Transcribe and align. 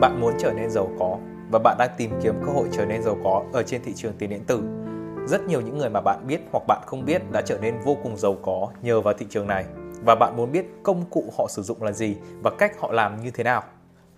Bạn 0.00 0.20
muốn 0.20 0.34
trở 0.38 0.52
nên 0.52 0.70
giàu 0.70 0.88
có 0.98 1.16
và 1.50 1.58
bạn 1.58 1.76
đang 1.78 1.90
tìm 1.96 2.10
kiếm 2.22 2.34
cơ 2.46 2.52
hội 2.52 2.68
trở 2.72 2.86
nên 2.86 3.02
giàu 3.02 3.16
có 3.24 3.42
ở 3.52 3.62
trên 3.62 3.82
thị 3.84 3.92
trường 3.96 4.12
tiền 4.18 4.30
điện 4.30 4.44
tử. 4.46 4.62
Rất 5.26 5.46
nhiều 5.46 5.60
những 5.60 5.78
người 5.78 5.90
mà 5.90 6.00
bạn 6.00 6.26
biết 6.26 6.40
hoặc 6.52 6.62
bạn 6.66 6.80
không 6.86 7.04
biết 7.04 7.22
đã 7.32 7.42
trở 7.42 7.58
nên 7.62 7.74
vô 7.84 7.96
cùng 8.02 8.16
giàu 8.16 8.36
có 8.42 8.68
nhờ 8.82 9.00
vào 9.00 9.14
thị 9.14 9.26
trường 9.30 9.46
này 9.46 9.64
và 10.04 10.14
bạn 10.14 10.36
muốn 10.36 10.52
biết 10.52 10.66
công 10.82 11.04
cụ 11.10 11.24
họ 11.38 11.46
sử 11.48 11.62
dụng 11.62 11.82
là 11.82 11.92
gì 11.92 12.16
và 12.42 12.50
cách 12.50 12.80
họ 12.80 12.92
làm 12.92 13.22
như 13.22 13.30
thế 13.30 13.44
nào. 13.44 13.62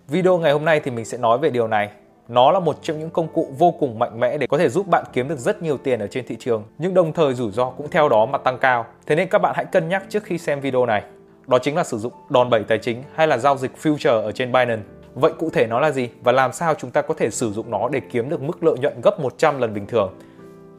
Video 0.07 0.37
ngày 0.37 0.51
hôm 0.51 0.65
nay 0.65 0.79
thì 0.79 0.91
mình 0.91 1.05
sẽ 1.05 1.17
nói 1.17 1.37
về 1.37 1.49
điều 1.49 1.67
này. 1.67 1.91
Nó 2.27 2.51
là 2.51 2.59
một 2.59 2.75
trong 2.81 2.99
những 2.99 3.09
công 3.09 3.27
cụ 3.27 3.47
vô 3.57 3.71
cùng 3.79 3.99
mạnh 3.99 4.19
mẽ 4.19 4.37
để 4.37 4.47
có 4.47 4.57
thể 4.57 4.69
giúp 4.69 4.87
bạn 4.87 5.03
kiếm 5.13 5.27
được 5.27 5.39
rất 5.39 5.61
nhiều 5.61 5.77
tiền 5.77 5.99
ở 5.99 6.07
trên 6.07 6.25
thị 6.27 6.35
trường, 6.39 6.63
nhưng 6.77 6.93
đồng 6.93 7.13
thời 7.13 7.33
rủi 7.33 7.51
ro 7.51 7.69
cũng 7.69 7.89
theo 7.89 8.09
đó 8.09 8.25
mà 8.25 8.37
tăng 8.37 8.57
cao. 8.57 8.85
Thế 9.05 9.15
nên 9.15 9.27
các 9.27 9.39
bạn 9.39 9.53
hãy 9.55 9.65
cân 9.65 9.89
nhắc 9.89 10.03
trước 10.09 10.23
khi 10.23 10.37
xem 10.37 10.59
video 10.59 10.85
này. 10.85 11.03
Đó 11.47 11.59
chính 11.61 11.75
là 11.75 11.83
sử 11.83 11.97
dụng 11.97 12.13
đòn 12.29 12.49
bẩy 12.49 12.63
tài 12.63 12.77
chính 12.77 13.03
hay 13.15 13.27
là 13.27 13.37
giao 13.37 13.57
dịch 13.57 13.71
future 13.81 14.21
ở 14.21 14.31
trên 14.31 14.51
Binance. 14.51 15.00
Vậy 15.15 15.31
cụ 15.39 15.49
thể 15.49 15.67
nó 15.67 15.79
là 15.79 15.91
gì 15.91 16.09
và 16.23 16.31
làm 16.31 16.53
sao 16.53 16.73
chúng 16.73 16.91
ta 16.91 17.01
có 17.01 17.13
thể 17.13 17.29
sử 17.29 17.51
dụng 17.51 17.71
nó 17.71 17.89
để 17.89 18.01
kiếm 18.11 18.29
được 18.29 18.41
mức 18.41 18.63
lợi 18.63 18.75
nhuận 18.79 19.01
gấp 19.03 19.19
100 19.19 19.59
lần 19.59 19.73
bình 19.73 19.87
thường? 19.87 20.13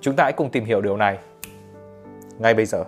Chúng 0.01 0.17
ta 0.17 0.25
hãy 0.25 0.33
cùng 0.33 0.51
tìm 0.51 0.65
hiểu 0.65 0.81
điều 0.81 0.97
này 0.97 1.19
ngay 2.39 2.55
bây 2.55 2.67
giờ. 2.67 2.85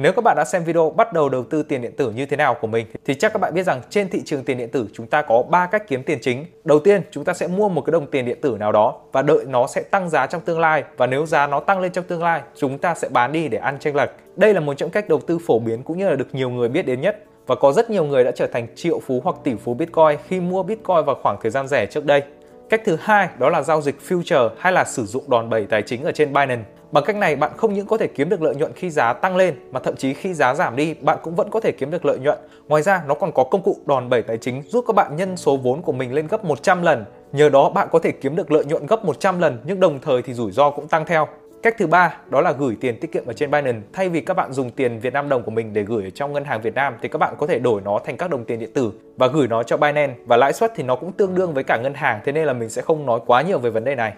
Nếu 0.00 0.12
các 0.12 0.24
bạn 0.24 0.36
đã 0.36 0.44
xem 0.44 0.64
video 0.64 0.90
bắt 0.90 1.12
đầu 1.12 1.28
đầu 1.28 1.44
tư 1.44 1.62
tiền 1.62 1.82
điện 1.82 1.92
tử 1.96 2.10
như 2.10 2.26
thế 2.26 2.36
nào 2.36 2.54
của 2.60 2.66
mình 2.66 2.86
thì 3.04 3.14
chắc 3.14 3.32
các 3.32 3.38
bạn 3.38 3.54
biết 3.54 3.62
rằng 3.62 3.80
trên 3.90 4.08
thị 4.08 4.22
trường 4.24 4.44
tiền 4.44 4.58
điện 4.58 4.68
tử 4.70 4.86
chúng 4.92 5.06
ta 5.06 5.22
có 5.22 5.42
3 5.42 5.66
cách 5.66 5.88
kiếm 5.88 6.02
tiền 6.02 6.18
chính. 6.22 6.44
Đầu 6.64 6.78
tiên, 6.78 7.02
chúng 7.10 7.24
ta 7.24 7.32
sẽ 7.32 7.46
mua 7.46 7.68
một 7.68 7.80
cái 7.80 7.92
đồng 7.92 8.06
tiền 8.06 8.24
điện 8.24 8.38
tử 8.40 8.56
nào 8.60 8.72
đó 8.72 9.00
và 9.12 9.22
đợi 9.22 9.44
nó 9.48 9.66
sẽ 9.66 9.82
tăng 9.82 10.10
giá 10.10 10.26
trong 10.26 10.40
tương 10.40 10.60
lai 10.60 10.84
và 10.96 11.06
nếu 11.06 11.26
giá 11.26 11.46
nó 11.46 11.60
tăng 11.60 11.80
lên 11.80 11.92
trong 11.92 12.04
tương 12.04 12.22
lai, 12.22 12.42
chúng 12.56 12.78
ta 12.78 12.94
sẽ 12.94 13.08
bán 13.08 13.32
đi 13.32 13.48
để 13.48 13.58
ăn 13.58 13.78
chênh 13.80 13.96
lệch. 13.96 14.10
Đây 14.36 14.54
là 14.54 14.60
một 14.60 14.74
trong 14.74 14.90
cách 14.90 15.08
đầu 15.08 15.20
tư 15.20 15.38
phổ 15.46 15.58
biến 15.58 15.82
cũng 15.82 15.98
như 15.98 16.08
là 16.08 16.16
được 16.16 16.34
nhiều 16.34 16.50
người 16.50 16.68
biết 16.68 16.86
đến 16.86 17.00
nhất 17.00 17.24
và 17.46 17.54
có 17.54 17.72
rất 17.72 17.90
nhiều 17.90 18.04
người 18.04 18.24
đã 18.24 18.30
trở 18.30 18.46
thành 18.46 18.66
triệu 18.74 19.00
phú 19.00 19.20
hoặc 19.24 19.36
tỷ 19.44 19.54
phú 19.54 19.74
Bitcoin 19.74 20.18
khi 20.28 20.40
mua 20.40 20.62
Bitcoin 20.62 21.04
vào 21.04 21.16
khoảng 21.22 21.36
thời 21.42 21.50
gian 21.50 21.68
rẻ 21.68 21.86
trước 21.86 22.04
đây. 22.04 22.22
Cách 22.70 22.82
thứ 22.84 22.96
hai, 23.00 23.28
đó 23.38 23.50
là 23.50 23.62
giao 23.62 23.80
dịch 23.80 23.96
future 24.08 24.50
hay 24.58 24.72
là 24.72 24.84
sử 24.84 25.06
dụng 25.06 25.30
đòn 25.30 25.50
bẩy 25.50 25.66
tài 25.66 25.82
chính 25.82 26.04
ở 26.04 26.12
trên 26.12 26.32
Binance. 26.32 26.64
Bằng 26.92 27.04
cách 27.04 27.16
này, 27.16 27.36
bạn 27.36 27.52
không 27.56 27.74
những 27.74 27.86
có 27.86 27.98
thể 27.98 28.06
kiếm 28.06 28.28
được 28.28 28.42
lợi 28.42 28.54
nhuận 28.54 28.72
khi 28.74 28.90
giá 28.90 29.12
tăng 29.12 29.36
lên, 29.36 29.54
mà 29.72 29.80
thậm 29.80 29.96
chí 29.96 30.14
khi 30.14 30.34
giá 30.34 30.54
giảm 30.54 30.76
đi, 30.76 30.94
bạn 30.94 31.18
cũng 31.22 31.34
vẫn 31.34 31.50
có 31.50 31.60
thể 31.60 31.72
kiếm 31.72 31.90
được 31.90 32.04
lợi 32.04 32.18
nhuận. 32.18 32.38
Ngoài 32.68 32.82
ra, 32.82 33.02
nó 33.06 33.14
còn 33.14 33.32
có 33.32 33.44
công 33.44 33.62
cụ 33.62 33.76
đòn 33.86 34.08
bẩy 34.08 34.22
tài 34.22 34.38
chính 34.38 34.62
giúp 34.62 34.84
các 34.86 34.96
bạn 34.96 35.16
nhân 35.16 35.36
số 35.36 35.56
vốn 35.56 35.82
của 35.82 35.92
mình 35.92 36.14
lên 36.14 36.26
gấp 36.26 36.44
100 36.44 36.82
lần. 36.82 37.04
Nhờ 37.32 37.48
đó, 37.48 37.70
bạn 37.70 37.88
có 37.92 37.98
thể 37.98 38.12
kiếm 38.12 38.36
được 38.36 38.52
lợi 38.52 38.64
nhuận 38.64 38.86
gấp 38.86 39.04
100 39.04 39.40
lần, 39.40 39.58
nhưng 39.64 39.80
đồng 39.80 39.98
thời 40.00 40.22
thì 40.22 40.34
rủi 40.34 40.52
ro 40.52 40.70
cũng 40.70 40.88
tăng 40.88 41.04
theo. 41.04 41.28
Cách 41.62 41.74
thứ 41.78 41.86
ba 41.86 42.16
đó 42.28 42.40
là 42.40 42.52
gửi 42.52 42.76
tiền 42.80 43.00
tiết 43.00 43.12
kiệm 43.12 43.26
ở 43.26 43.32
trên 43.32 43.50
Binance. 43.50 43.78
Thay 43.92 44.08
vì 44.08 44.20
các 44.20 44.34
bạn 44.34 44.52
dùng 44.52 44.70
tiền 44.70 45.00
Việt 45.00 45.12
Nam 45.12 45.28
đồng 45.28 45.42
của 45.42 45.50
mình 45.50 45.72
để 45.72 45.82
gửi 45.82 46.04
ở 46.04 46.10
trong 46.10 46.32
ngân 46.32 46.44
hàng 46.44 46.60
Việt 46.62 46.74
Nam 46.74 46.96
thì 47.02 47.08
các 47.08 47.18
bạn 47.18 47.34
có 47.38 47.46
thể 47.46 47.58
đổi 47.58 47.80
nó 47.84 47.98
thành 48.04 48.16
các 48.16 48.30
đồng 48.30 48.44
tiền 48.44 48.58
điện 48.58 48.70
tử 48.74 48.92
và 49.16 49.26
gửi 49.26 49.48
nó 49.48 49.62
cho 49.62 49.76
Binance 49.76 50.14
và 50.26 50.36
lãi 50.36 50.52
suất 50.52 50.72
thì 50.76 50.82
nó 50.82 50.96
cũng 50.96 51.12
tương 51.12 51.34
đương 51.34 51.54
với 51.54 51.64
cả 51.64 51.76
ngân 51.82 51.94
hàng 51.94 52.20
thế 52.24 52.32
nên 52.32 52.44
là 52.44 52.52
mình 52.52 52.68
sẽ 52.68 52.82
không 52.82 53.06
nói 53.06 53.20
quá 53.26 53.42
nhiều 53.42 53.58
về 53.58 53.70
vấn 53.70 53.84
đề 53.84 53.94
này. 53.94 54.12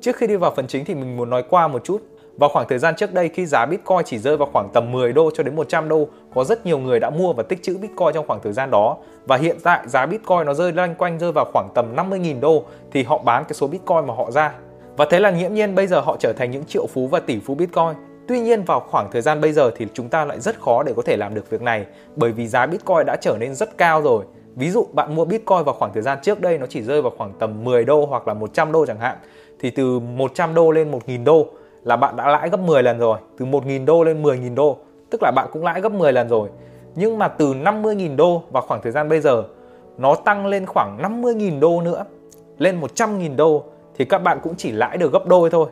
Trước 0.00 0.16
khi 0.16 0.26
đi 0.26 0.36
vào 0.36 0.52
phần 0.56 0.66
chính 0.66 0.84
thì 0.84 0.94
mình 0.94 1.16
muốn 1.16 1.30
nói 1.30 1.44
qua 1.50 1.68
một 1.68 1.84
chút 1.84 2.02
vào 2.38 2.50
khoảng 2.50 2.68
thời 2.68 2.78
gian 2.78 2.96
trước 2.96 3.14
đây 3.14 3.28
khi 3.28 3.46
giá 3.46 3.66
Bitcoin 3.66 4.04
chỉ 4.04 4.18
rơi 4.18 4.36
vào 4.36 4.48
khoảng 4.52 4.68
tầm 4.72 4.92
10 4.92 5.12
đô 5.12 5.30
cho 5.34 5.42
đến 5.42 5.56
100 5.56 5.88
đô, 5.88 6.08
có 6.34 6.44
rất 6.44 6.66
nhiều 6.66 6.78
người 6.78 7.00
đã 7.00 7.10
mua 7.10 7.32
và 7.32 7.42
tích 7.42 7.62
trữ 7.62 7.78
Bitcoin 7.78 8.14
trong 8.14 8.26
khoảng 8.26 8.40
thời 8.42 8.52
gian 8.52 8.70
đó. 8.70 8.96
Và 9.26 9.36
hiện 9.36 9.56
tại 9.62 9.88
giá 9.88 10.06
Bitcoin 10.06 10.46
nó 10.46 10.54
rơi 10.54 10.72
loanh 10.72 10.94
quanh 10.94 11.18
rơi 11.18 11.32
vào 11.32 11.44
khoảng 11.52 11.68
tầm 11.74 11.96
50.000 11.96 12.40
đô 12.40 12.64
thì 12.92 13.02
họ 13.02 13.18
bán 13.18 13.44
cái 13.44 13.54
số 13.54 13.66
Bitcoin 13.66 14.06
mà 14.06 14.14
họ 14.14 14.30
ra. 14.30 14.54
Và 14.96 15.04
thế 15.10 15.20
là 15.20 15.30
nghiễm 15.30 15.54
nhiên 15.54 15.74
bây 15.74 15.86
giờ 15.86 16.00
họ 16.00 16.16
trở 16.20 16.32
thành 16.32 16.50
những 16.50 16.64
triệu 16.64 16.86
phú 16.86 17.06
và 17.06 17.20
tỷ 17.20 17.40
phú 17.40 17.54
Bitcoin. 17.54 17.94
Tuy 18.28 18.40
nhiên 18.40 18.64
vào 18.64 18.80
khoảng 18.80 19.10
thời 19.12 19.22
gian 19.22 19.40
bây 19.40 19.52
giờ 19.52 19.70
thì 19.76 19.86
chúng 19.94 20.08
ta 20.08 20.24
lại 20.24 20.40
rất 20.40 20.60
khó 20.60 20.82
để 20.82 20.92
có 20.96 21.02
thể 21.02 21.16
làm 21.16 21.34
được 21.34 21.50
việc 21.50 21.62
này, 21.62 21.86
bởi 22.16 22.32
vì 22.32 22.46
giá 22.46 22.66
Bitcoin 22.66 23.06
đã 23.06 23.16
trở 23.20 23.36
nên 23.40 23.54
rất 23.54 23.78
cao 23.78 24.02
rồi. 24.02 24.24
Ví 24.56 24.70
dụ 24.70 24.86
bạn 24.92 25.14
mua 25.14 25.24
Bitcoin 25.24 25.64
vào 25.64 25.74
khoảng 25.74 25.92
thời 25.92 26.02
gian 26.02 26.18
trước 26.22 26.40
đây 26.40 26.58
nó 26.58 26.66
chỉ 26.66 26.82
rơi 26.82 27.02
vào 27.02 27.12
khoảng 27.18 27.32
tầm 27.38 27.64
10 27.64 27.84
đô 27.84 28.06
hoặc 28.06 28.28
là 28.28 28.34
100 28.34 28.72
đô 28.72 28.86
chẳng 28.86 28.98
hạn, 28.98 29.16
thì 29.60 29.70
từ 29.70 29.98
100 29.98 30.54
đô 30.54 30.70
lên 30.70 30.90
1.000 30.90 31.24
đô 31.24 31.46
là 31.84 31.96
bạn 31.96 32.16
đã 32.16 32.28
lãi 32.28 32.50
gấp 32.50 32.60
10 32.60 32.82
lần 32.82 32.98
rồi 32.98 33.18
từ 33.38 33.46
1.000 33.46 33.84
đô 33.84 34.04
lên 34.04 34.22
10.000 34.22 34.54
đô, 34.54 34.78
tức 35.10 35.22
là 35.22 35.30
bạn 35.36 35.48
cũng 35.52 35.64
lãi 35.64 35.80
gấp 35.80 35.92
10 35.92 36.12
lần 36.12 36.28
rồi 36.28 36.48
nhưng 36.94 37.18
mà 37.18 37.28
từ 37.28 37.54
50.000 37.54 38.16
đô 38.16 38.42
vào 38.50 38.62
khoảng 38.62 38.82
thời 38.82 38.92
gian 38.92 39.08
bây 39.08 39.20
giờ, 39.20 39.44
nó 39.98 40.14
tăng 40.14 40.46
lên 40.46 40.66
khoảng 40.66 40.98
50.000 41.02 41.60
đô 41.60 41.80
nữa, 41.80 42.04
lên 42.58 42.80
100.000 42.80 43.36
đô 43.36 43.64
thì 43.98 44.04
các 44.04 44.18
bạn 44.18 44.38
cũng 44.42 44.54
chỉ 44.56 44.72
lãi 44.72 44.96
được 44.96 45.12
gấp 45.12 45.26
đôi 45.26 45.50
thôi. 45.50 45.68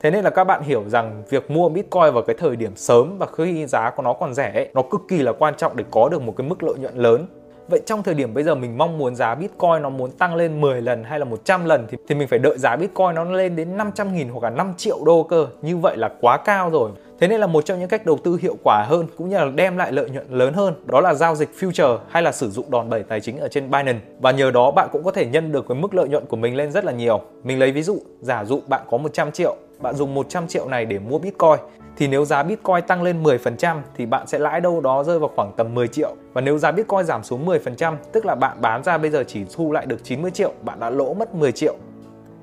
Thế 0.00 0.10
nên 0.10 0.24
là 0.24 0.30
các 0.30 0.44
bạn 0.44 0.62
hiểu 0.62 0.84
rằng 0.88 1.22
việc 1.30 1.50
mua 1.50 1.68
Bitcoin 1.68 2.14
vào 2.14 2.22
cái 2.22 2.36
thời 2.38 2.56
điểm 2.56 2.76
sớm 2.76 3.18
và 3.18 3.26
khi 3.26 3.66
giá 3.66 3.90
của 3.90 4.02
nó 4.02 4.12
còn 4.12 4.34
rẻ 4.34 4.52
ấy, 4.54 4.68
nó 4.74 4.82
cực 4.82 5.00
kỳ 5.08 5.18
là 5.18 5.32
quan 5.32 5.54
trọng 5.56 5.76
để 5.76 5.84
có 5.90 6.08
được 6.08 6.22
một 6.22 6.34
cái 6.36 6.46
mức 6.46 6.62
lợi 6.62 6.74
nhuận 6.78 6.96
lớn. 6.96 7.26
Vậy 7.68 7.80
trong 7.86 8.02
thời 8.02 8.14
điểm 8.14 8.34
bây 8.34 8.44
giờ 8.44 8.54
mình 8.54 8.78
mong 8.78 8.98
muốn 8.98 9.14
giá 9.14 9.34
Bitcoin 9.34 9.82
nó 9.82 9.88
muốn 9.88 10.10
tăng 10.10 10.34
lên 10.34 10.60
10 10.60 10.82
lần 10.82 11.04
hay 11.04 11.18
là 11.18 11.24
100 11.24 11.64
lần 11.64 11.86
thì, 11.90 11.98
thì 12.08 12.14
mình 12.14 12.28
phải 12.28 12.38
đợi 12.38 12.58
giá 12.58 12.76
Bitcoin 12.76 13.14
nó 13.14 13.24
lên 13.24 13.56
đến 13.56 13.76
500 13.76 14.14
nghìn 14.14 14.28
hoặc 14.28 14.42
là 14.42 14.50
5 14.50 14.74
triệu 14.76 14.98
đô 15.04 15.22
cơ. 15.22 15.46
Như 15.62 15.76
vậy 15.76 15.96
là 15.96 16.10
quá 16.20 16.36
cao 16.36 16.70
rồi. 16.70 16.90
Thế 17.20 17.28
nên 17.28 17.40
là 17.40 17.46
một 17.46 17.64
trong 17.64 17.78
những 17.78 17.88
cách 17.88 18.06
đầu 18.06 18.18
tư 18.24 18.38
hiệu 18.42 18.56
quả 18.64 18.84
hơn 18.88 19.06
cũng 19.16 19.28
như 19.28 19.38
là 19.38 19.50
đem 19.54 19.76
lại 19.76 19.92
lợi 19.92 20.10
nhuận 20.10 20.26
lớn 20.30 20.54
hơn 20.54 20.74
đó 20.86 21.00
là 21.00 21.14
giao 21.14 21.34
dịch 21.34 21.48
future 21.60 21.98
hay 22.08 22.22
là 22.22 22.32
sử 22.32 22.50
dụng 22.50 22.70
đòn 22.70 22.90
bẩy 22.90 23.02
tài 23.02 23.20
chính 23.20 23.38
ở 23.38 23.48
trên 23.48 23.70
Binance 23.70 24.00
và 24.20 24.30
nhờ 24.30 24.50
đó 24.50 24.70
bạn 24.70 24.88
cũng 24.92 25.04
có 25.04 25.10
thể 25.10 25.26
nhân 25.26 25.52
được 25.52 25.64
cái 25.68 25.78
mức 25.78 25.94
lợi 25.94 26.08
nhuận 26.08 26.26
của 26.26 26.36
mình 26.36 26.56
lên 26.56 26.72
rất 26.72 26.84
là 26.84 26.92
nhiều. 26.92 27.20
Mình 27.44 27.58
lấy 27.58 27.72
ví 27.72 27.82
dụ, 27.82 27.98
giả 28.20 28.44
dụ 28.44 28.60
bạn 28.66 28.80
có 28.90 28.98
100 28.98 29.32
triệu, 29.32 29.56
bạn 29.80 29.94
dùng 29.94 30.14
100 30.14 30.48
triệu 30.48 30.68
này 30.68 30.84
để 30.84 30.98
mua 30.98 31.18
Bitcoin 31.18 31.58
thì 31.96 32.08
nếu 32.08 32.24
giá 32.24 32.42
Bitcoin 32.42 32.82
tăng 32.86 33.02
lên 33.02 33.22
10% 33.22 33.76
thì 33.96 34.06
bạn 34.06 34.26
sẽ 34.26 34.38
lãi 34.38 34.60
đâu 34.60 34.80
đó 34.80 35.04
rơi 35.04 35.18
vào 35.18 35.30
khoảng 35.36 35.52
tầm 35.56 35.74
10 35.74 35.88
triệu. 35.88 36.14
Và 36.32 36.40
nếu 36.40 36.58
giá 36.58 36.72
Bitcoin 36.72 37.04
giảm 37.04 37.22
xuống 37.22 37.46
10%, 37.46 37.96
tức 38.12 38.26
là 38.26 38.34
bạn 38.34 38.60
bán 38.60 38.84
ra 38.84 38.98
bây 38.98 39.10
giờ 39.10 39.24
chỉ 39.26 39.44
thu 39.54 39.72
lại 39.72 39.86
được 39.86 40.04
90 40.04 40.30
triệu, 40.30 40.52
bạn 40.62 40.80
đã 40.80 40.90
lỗ 40.90 41.14
mất 41.14 41.34
10 41.34 41.52
triệu. 41.52 41.74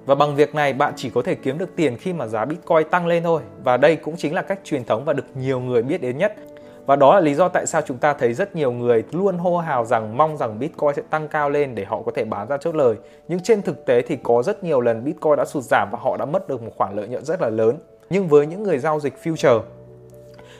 Và 0.05 0.15
bằng 0.15 0.35
việc 0.35 0.55
này 0.55 0.73
bạn 0.73 0.93
chỉ 0.95 1.09
có 1.09 1.21
thể 1.21 1.35
kiếm 1.35 1.57
được 1.57 1.75
tiền 1.75 1.97
khi 1.97 2.13
mà 2.13 2.27
giá 2.27 2.45
Bitcoin 2.45 2.89
tăng 2.89 3.07
lên 3.07 3.23
thôi. 3.23 3.41
Và 3.63 3.77
đây 3.77 3.95
cũng 3.95 4.15
chính 4.17 4.35
là 4.35 4.41
cách 4.41 4.59
truyền 4.63 4.83
thống 4.83 5.05
và 5.05 5.13
được 5.13 5.25
nhiều 5.35 5.59
người 5.59 5.81
biết 5.83 6.01
đến 6.01 6.17
nhất. 6.17 6.33
Và 6.85 6.95
đó 6.95 7.15
là 7.15 7.21
lý 7.21 7.35
do 7.35 7.49
tại 7.49 7.65
sao 7.65 7.81
chúng 7.81 7.97
ta 7.97 8.13
thấy 8.13 8.33
rất 8.33 8.55
nhiều 8.55 8.71
người 8.71 9.03
luôn 9.11 9.37
hô 9.37 9.57
hào 9.57 9.85
rằng 9.85 10.17
mong 10.17 10.37
rằng 10.37 10.59
Bitcoin 10.59 10.95
sẽ 10.95 11.01
tăng 11.09 11.27
cao 11.27 11.49
lên 11.49 11.75
để 11.75 11.85
họ 11.85 12.01
có 12.05 12.11
thể 12.15 12.25
bán 12.25 12.47
ra 12.47 12.57
chốt 12.57 12.75
lời. 12.75 12.95
Nhưng 13.27 13.39
trên 13.39 13.61
thực 13.61 13.85
tế 13.85 14.01
thì 14.01 14.17
có 14.23 14.43
rất 14.43 14.63
nhiều 14.63 14.81
lần 14.81 15.03
Bitcoin 15.03 15.35
đã 15.37 15.45
sụt 15.45 15.63
giảm 15.63 15.89
và 15.91 15.99
họ 16.01 16.17
đã 16.17 16.25
mất 16.25 16.47
được 16.47 16.63
một 16.63 16.71
khoản 16.77 16.95
lợi 16.95 17.07
nhuận 17.07 17.25
rất 17.25 17.41
là 17.41 17.49
lớn. 17.49 17.77
Nhưng 18.09 18.27
với 18.27 18.47
những 18.47 18.63
người 18.63 18.77
giao 18.77 18.99
dịch 18.99 19.13
future 19.23 19.61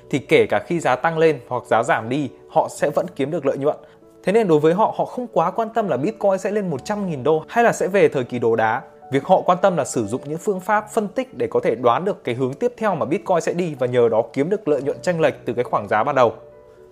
thì 0.10 0.20
kể 0.20 0.46
cả 0.50 0.60
khi 0.68 0.80
giá 0.80 0.96
tăng 0.96 1.18
lên 1.18 1.40
hoặc 1.48 1.64
giá 1.66 1.84
giảm 1.84 2.10
đi, 2.10 2.30
họ 2.50 2.70
sẽ 2.70 2.90
vẫn 2.90 3.06
kiếm 3.16 3.32
được 3.32 3.46
lợi 3.46 3.58
nhuận. 3.58 3.78
Thế 4.24 4.32
nên 4.32 4.48
đối 4.48 4.60
với 4.60 4.74
họ, 4.74 4.94
họ 4.98 5.06
không 5.06 5.28
quá 5.34 5.52
quan 5.52 5.70
tâm 5.70 5.88
là 5.88 5.98
Bitcoin 5.98 6.38
sẽ 6.38 6.52
lên 6.52 6.70
100.000 6.70 7.24
đô 7.24 7.44
hay 7.48 7.64
là 7.64 7.72
sẽ 7.72 7.88
về 7.88 8.08
thời 8.08 8.24
kỳ 8.24 8.40
đồ 8.40 8.56
đá. 8.56 8.82
Việc 9.12 9.24
họ 9.24 9.42
quan 9.42 9.58
tâm 9.62 9.78
là 9.78 9.86
sử 9.86 10.06
dụng 10.06 10.22
những 10.26 10.38
phương 10.38 10.60
pháp 10.60 10.86
phân 10.94 11.08
tích 11.08 11.38
để 11.38 11.48
có 11.52 11.60
thể 11.64 11.76
đoán 11.76 12.06
được 12.06 12.24
cái 12.24 12.36
hướng 12.36 12.54
tiếp 12.54 12.74
theo 12.78 12.96
mà 12.96 13.06
Bitcoin 13.06 13.42
sẽ 13.42 13.54
đi 13.54 13.76
và 13.80 13.88
nhờ 13.88 14.10
đó 14.10 14.24
kiếm 14.34 14.50
được 14.50 14.68
lợi 14.68 14.82
nhuận 14.82 15.02
tranh 15.02 15.22
lệch 15.22 15.34
từ 15.46 15.54
cái 15.54 15.64
khoảng 15.64 15.88
giá 15.88 16.04
ban 16.04 16.16
đầu. 16.16 16.34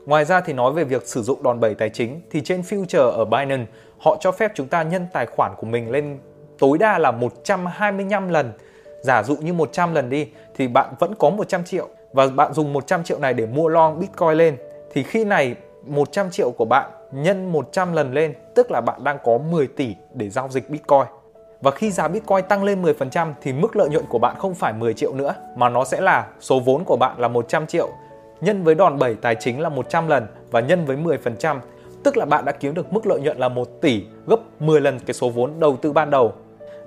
Ngoài 0.06 0.26
ra 0.26 0.42
thì 0.42 0.54
nói 0.54 0.72
về 0.72 0.84
việc 0.84 1.08
sử 1.08 1.22
dụng 1.22 1.44
đòn 1.44 1.60
bẩy 1.60 1.76
tài 1.76 1.90
chính 1.90 2.22
thì 2.32 2.42
trên 2.42 2.62
future 2.62 3.10
ở 3.10 3.26
Binance 3.26 3.66
họ 3.98 4.18
cho 4.20 4.32
phép 4.32 4.52
chúng 4.56 4.68
ta 4.68 4.84
nhân 4.84 5.08
tài 5.14 5.26
khoản 5.26 5.52
của 5.58 5.68
mình 5.68 5.92
lên 5.92 6.20
tối 6.60 6.78
đa 6.78 6.98
là 6.98 7.12
125 7.12 8.30
lần 8.30 8.52
giả 9.08 9.24
dụ 9.24 9.36
như 9.36 9.54
100 9.54 9.94
lần 9.94 10.10
đi 10.10 10.28
thì 10.56 10.68
bạn 10.68 10.94
vẫn 11.00 11.16
có 11.16 11.30
100 11.30 11.64
triệu. 11.64 11.88
Và 12.14 12.28
bạn 12.28 12.54
dùng 12.54 12.74
100 12.74 13.04
triệu 13.04 13.20
này 13.20 13.34
để 13.34 13.46
mua 13.46 13.68
long 13.68 14.00
Bitcoin 14.00 14.32
lên. 14.32 14.58
Thì 14.94 15.04
khi 15.04 15.26
này 15.26 15.56
100 15.86 16.30
triệu 16.32 16.52
của 16.52 16.66
bạn 16.66 16.92
nhân 17.12 17.52
100 17.52 17.94
lần 17.94 18.14
lên 18.14 18.34
tức 18.56 18.72
là 18.72 18.82
bạn 18.82 19.04
đang 19.04 19.18
có 19.24 19.38
10 19.38 19.68
tỷ 19.68 19.96
để 20.14 20.30
giao 20.30 20.50
dịch 20.50 20.70
Bitcoin. 20.70 21.06
Và 21.62 21.72
khi 21.72 21.92
giá 21.92 22.08
Bitcoin 22.08 22.46
tăng 22.50 22.64
lên 22.64 22.84
10% 22.84 23.34
thì 23.42 23.54
mức 23.54 23.76
lợi 23.76 23.90
nhuận 23.90 24.06
của 24.10 24.20
bạn 24.20 24.36
không 24.40 24.56
phải 24.56 24.74
10 24.74 24.94
triệu 24.94 25.14
nữa 25.14 25.36
mà 25.56 25.70
nó 25.70 25.86
sẽ 25.86 26.02
là 26.02 26.28
số 26.40 26.60
vốn 26.60 26.84
của 26.84 26.98
bạn 26.98 27.20
là 27.20 27.28
100 27.28 27.68
triệu. 27.68 27.90
Nhân 28.42 28.64
với 28.64 28.76
đòn 28.76 29.00
bẩy 29.00 29.16
tài 29.16 29.36
chính 29.36 29.62
là 29.62 29.70
100 29.70 30.08
lần 30.08 30.28
và 30.52 30.60
nhân 30.60 30.86
với 30.86 30.98
10%, 30.98 31.60
tức 32.04 32.18
là 32.18 32.26
bạn 32.26 32.46
đã 32.46 32.52
kiếm 32.52 32.74
được 32.74 32.94
mức 32.94 33.08
lợi 33.08 33.20
nhuận 33.20 33.38
là 33.38 33.50
1 33.50 33.82
tỷ 33.82 34.04
gấp 34.28 34.40
10 34.60 34.82
lần 34.82 35.00
cái 35.00 35.14
số 35.14 35.30
vốn 35.30 35.60
đầu 35.60 35.78
tư 35.78 35.94
ban 35.94 36.10
đầu 36.10 36.34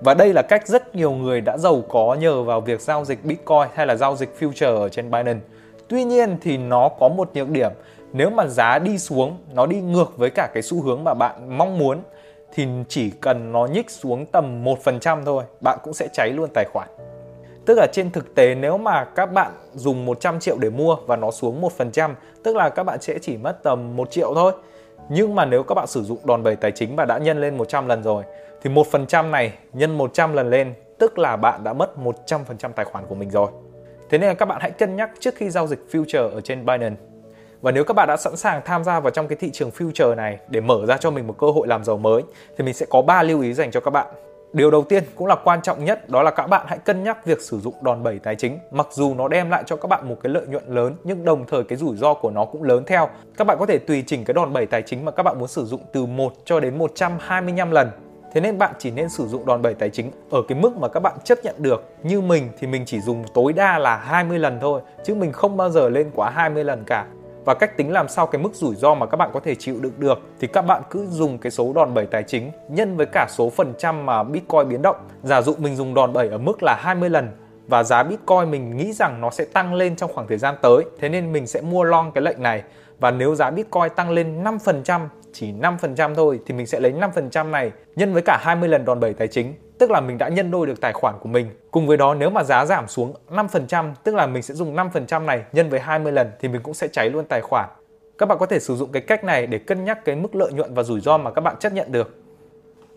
và 0.01 0.15
đây 0.15 0.33
là 0.33 0.43
cách 0.43 0.67
rất 0.67 0.95
nhiều 0.95 1.13
người 1.13 1.41
đã 1.41 1.59
giàu 1.59 1.83
có 1.89 2.17
nhờ 2.21 2.43
vào 2.43 2.61
việc 2.61 2.81
giao 2.81 3.05
dịch 3.05 3.25
Bitcoin 3.25 3.69
hay 3.75 3.87
là 3.87 3.97
giao 3.97 4.17
dịch 4.17 4.37
future 4.41 4.77
ở 4.77 4.89
trên 4.89 5.11
Binance. 5.11 5.41
Tuy 5.89 6.05
nhiên 6.05 6.37
thì 6.41 6.57
nó 6.57 6.89
có 6.89 7.09
một 7.09 7.31
nhược 7.35 7.49
điểm, 7.49 7.71
nếu 8.13 8.31
mà 8.31 8.47
giá 8.47 8.79
đi 8.79 8.99
xuống, 8.99 9.37
nó 9.55 9.67
đi 9.67 9.81
ngược 9.81 10.17
với 10.17 10.31
cả 10.31 10.49
cái 10.55 10.63
xu 10.63 10.83
hướng 10.83 11.05
mà 11.05 11.15
bạn 11.15 11.59
mong 11.59 11.79
muốn 11.79 11.99
thì 12.55 12.67
chỉ 12.89 13.11
cần 13.11 13.53
nó 13.53 13.67
nhích 13.67 13.91
xuống 13.91 14.27
tầm 14.27 14.65
1% 14.65 15.25
thôi, 15.25 15.45
bạn 15.61 15.79
cũng 15.83 15.95
sẽ 15.95 16.09
cháy 16.13 16.31
luôn 16.31 16.49
tài 16.55 16.65
khoản. 16.73 16.89
Tức 17.67 17.79
là 17.79 17.87
trên 17.93 18.11
thực 18.11 18.35
tế 18.35 18.55
nếu 18.55 18.79
mà 18.79 19.05
các 19.05 19.33
bạn 19.33 19.53
dùng 19.75 20.05
100 20.05 20.41
triệu 20.41 20.59
để 20.59 20.71
mua 20.71 20.97
và 21.07 21.17
nó 21.17 21.31
xuống 21.31 21.63
1%, 21.79 22.15
tức 22.43 22.57
là 22.57 22.69
các 22.69 22.83
bạn 22.83 23.01
sẽ 23.01 23.19
chỉ 23.23 23.37
mất 23.37 23.63
tầm 23.63 23.97
1 23.97 24.11
triệu 24.11 24.35
thôi. 24.35 24.53
Nhưng 25.13 25.35
mà 25.35 25.45
nếu 25.45 25.63
các 25.63 25.75
bạn 25.75 25.87
sử 25.87 26.03
dụng 26.03 26.19
đòn 26.25 26.43
bẩy 26.43 26.57
tài 26.57 26.71
chính 26.73 26.97
và 26.97 27.05
đã 27.05 27.19
nhân 27.19 27.41
lên 27.41 27.57
100 27.57 27.87
lần 27.87 28.03
rồi, 28.03 28.25
thì 28.63 28.71
1% 28.71 29.31
này 29.31 29.53
nhân 29.73 29.99
100 29.99 30.33
lần 30.33 30.51
lên, 30.51 30.75
tức 30.99 31.19
là 31.19 31.37
bạn 31.37 31.65
đã 31.65 31.73
mất 31.73 31.99
100% 31.99 32.73
tài 32.73 32.85
khoản 32.85 33.07
của 33.07 33.15
mình 33.15 33.31
rồi. 33.31 33.51
Thế 34.11 34.19
nên 34.19 34.29
là 34.29 34.35
các 34.35 34.47
bạn 34.47 34.59
hãy 34.61 34.71
cân 34.71 34.97
nhắc 34.97 35.11
trước 35.21 35.35
khi 35.35 35.51
giao 35.51 35.67
dịch 35.67 35.87
future 35.93 36.31
ở 36.31 36.41
trên 36.41 36.67
Binance. 36.67 36.97
Và 37.61 37.71
nếu 37.71 37.85
các 37.85 37.95
bạn 37.95 38.09
đã 38.09 38.17
sẵn 38.17 38.37
sàng 38.37 38.63
tham 38.65 38.85
gia 38.85 39.01
vào 39.01 39.11
trong 39.11 39.29
cái 39.29 39.37
thị 39.41 39.51
trường 39.51 39.71
future 39.71 40.15
này 40.15 40.39
để 40.49 40.61
mở 40.61 40.87
ra 40.87 40.97
cho 40.97 41.11
mình 41.11 41.27
một 41.27 41.35
cơ 41.39 41.51
hội 41.51 41.69
làm 41.69 41.85
giàu 41.85 41.97
mới, 41.97 42.23
thì 42.59 42.65
mình 42.65 42.75
sẽ 42.75 42.87
có 42.91 43.03
3 43.03 43.23
lưu 43.23 43.41
ý 43.43 43.53
dành 43.53 43.71
cho 43.71 43.81
các 43.81 43.91
bạn. 43.91 44.07
Điều 44.53 44.71
đầu 44.71 44.85
tiên 44.85 45.05
cũng 45.17 45.27
là 45.27 45.35
quan 45.45 45.63
trọng 45.63 45.85
nhất 45.85 46.09
đó 46.09 46.23
là 46.23 46.31
các 46.31 46.47
bạn 46.47 46.67
hãy 46.69 46.79
cân 46.79 47.05
nhắc 47.05 47.27
việc 47.27 47.41
sử 47.41 47.61
dụng 47.61 47.75
đòn 47.81 48.03
bẩy 48.03 48.19
tài 48.19 48.37
chính. 48.37 48.59
Mặc 48.71 48.87
dù 48.91 49.15
nó 49.15 49.29
đem 49.29 49.51
lại 49.51 49.63
cho 49.67 49.77
các 49.77 49.89
bạn 49.89 50.09
một 50.09 50.17
cái 50.23 50.33
lợi 50.33 50.47
nhuận 50.47 50.65
lớn 50.67 50.97
nhưng 51.05 51.25
đồng 51.25 51.47
thời 51.47 51.65
cái 51.65 51.79
rủi 51.79 51.97
ro 51.97 52.15
của 52.15 52.31
nó 52.31 52.45
cũng 52.45 52.63
lớn 52.63 52.85
theo. 52.87 53.09
Các 53.37 53.47
bạn 53.47 53.57
có 53.61 53.67
thể 53.67 53.79
tùy 53.79 54.05
chỉnh 54.07 54.25
cái 54.25 54.35
đòn 54.35 54.53
bẩy 54.53 54.67
tài 54.67 54.83
chính 54.83 55.05
mà 55.05 55.13
các 55.13 55.23
bạn 55.23 55.39
muốn 55.39 55.49
sử 55.49 55.65
dụng 55.65 55.81
từ 55.93 56.07
1 56.07 56.33
cho 56.45 56.61
đến 56.61 56.79
125 56.79 57.71
lần. 57.71 57.91
Thế 58.33 58.41
nên 58.41 58.59
bạn 58.59 58.75
chỉ 58.79 58.91
nên 58.91 59.09
sử 59.09 59.27
dụng 59.27 59.47
đòn 59.47 59.63
bẩy 59.63 59.75
tài 59.75 59.91
chính 59.91 60.11
ở 60.31 60.43
cái 60.49 60.59
mức 60.59 60.77
mà 60.77 60.89
các 60.89 61.01
bạn 61.01 61.17
chấp 61.25 61.39
nhận 61.43 61.55
được. 61.59 61.85
Như 62.03 62.21
mình 62.21 62.49
thì 62.59 62.67
mình 62.67 62.83
chỉ 62.87 63.01
dùng 63.01 63.25
tối 63.35 63.53
đa 63.53 63.79
là 63.79 63.97
20 63.97 64.39
lần 64.39 64.59
thôi, 64.61 64.81
chứ 65.05 65.15
mình 65.15 65.33
không 65.33 65.57
bao 65.57 65.71
giờ 65.71 65.89
lên 65.89 66.11
quá 66.15 66.31
20 66.31 66.65
lần 66.65 66.85
cả 66.87 67.07
và 67.51 67.55
cách 67.55 67.77
tính 67.77 67.93
làm 67.93 68.09
sao 68.09 68.27
cái 68.27 68.43
mức 68.43 68.55
rủi 68.55 68.75
ro 68.75 68.95
mà 68.95 69.07
các 69.07 69.17
bạn 69.17 69.31
có 69.33 69.41
thể 69.41 69.55
chịu 69.55 69.77
đựng 69.81 69.93
được 69.99 70.19
thì 70.41 70.47
các 70.47 70.63
bạn 70.63 70.83
cứ 70.91 71.07
dùng 71.07 71.39
cái 71.39 71.51
số 71.51 71.73
đòn 71.73 71.95
bẩy 71.95 72.07
tài 72.07 72.23
chính 72.23 72.51
nhân 72.69 72.97
với 72.97 73.07
cả 73.13 73.27
số 73.31 73.51
phần 73.51 73.75
trăm 73.79 74.07
mà 74.07 74.23
Bitcoin 74.23 74.69
biến 74.69 74.83
động. 74.83 74.97
Giả 75.23 75.43
dụ 75.43 75.55
mình 75.59 75.77
dùng 75.77 75.95
đòn 75.95 76.13
bẩy 76.13 76.29
ở 76.29 76.39
mức 76.39 76.63
là 76.63 76.77
20 76.81 77.11
lần 77.11 77.29
và 77.67 77.83
giá 77.83 78.03
Bitcoin 78.03 78.51
mình 78.51 78.77
nghĩ 78.77 78.93
rằng 78.93 79.21
nó 79.21 79.31
sẽ 79.31 79.45
tăng 79.45 79.75
lên 79.75 79.97
trong 79.97 80.13
khoảng 80.15 80.27
thời 80.29 80.39
gian 80.39 80.55
tới. 80.63 80.85
Thế 81.01 81.09
nên 81.09 81.33
mình 81.33 81.47
sẽ 81.47 81.61
mua 81.61 81.85
long 81.85 82.13
cái 82.13 82.23
lệnh 82.23 82.43
này. 82.43 82.63
Và 83.01 83.11
nếu 83.11 83.35
giá 83.35 83.51
Bitcoin 83.51 83.89
tăng 83.97 84.11
lên 84.11 84.45
5%, 84.45 85.01
chỉ 85.33 85.53
5% 85.53 86.15
thôi 86.15 86.41
thì 86.47 86.55
mình 86.55 86.67
sẽ 86.67 86.81
lấy 86.81 86.93
5% 86.93 87.51
này 87.51 87.73
nhân 87.97 88.13
với 88.13 88.23
cả 88.23 88.39
20 88.41 88.69
lần 88.69 88.85
đòn 88.85 89.01
bẩy 89.01 89.15
tài 89.15 89.29
chính 89.29 89.55
tức 89.81 89.91
là 89.91 90.01
mình 90.01 90.19
đã 90.19 90.29
nhân 90.29 90.51
đôi 90.51 90.67
được 90.67 90.81
tài 90.81 90.93
khoản 90.93 91.15
của 91.21 91.29
mình. 91.29 91.51
Cùng 91.71 91.87
với 91.87 91.97
đó 91.97 92.15
nếu 92.15 92.31
mà 92.31 92.45
giá 92.45 92.67
giảm 92.67 92.89
xuống 92.89 93.15
5%, 93.31 93.93
tức 94.05 94.15
là 94.15 94.27
mình 94.27 94.43
sẽ 94.43 94.55
dùng 94.55 94.77
5% 94.77 95.25
này 95.25 95.43
nhân 95.53 95.69
với 95.69 95.81
20 95.81 96.13
lần 96.13 96.31
thì 96.41 96.49
mình 96.49 96.63
cũng 96.63 96.75
sẽ 96.75 96.89
cháy 96.89 97.11
luôn 97.11 97.25
tài 97.25 97.41
khoản. 97.41 97.69
Các 98.19 98.27
bạn 98.27 98.39
có 98.39 98.47
thể 98.47 98.61
sử 98.61 98.77
dụng 98.77 98.93
cái 98.93 99.03
cách 99.03 99.25
này 99.25 99.47
để 99.47 99.59
cân 99.59 99.85
nhắc 99.85 100.05
cái 100.05 100.17
mức 100.17 100.35
lợi 100.35 100.53
nhuận 100.53 100.75
và 100.75 100.83
rủi 100.83 101.01
ro 101.01 101.19
mà 101.19 101.31
các 101.31 101.41
bạn 101.41 101.57
chấp 101.61 101.73
nhận 101.73 101.93
được. 101.93 102.15